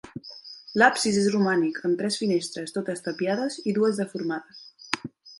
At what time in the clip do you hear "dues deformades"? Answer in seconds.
3.79-4.65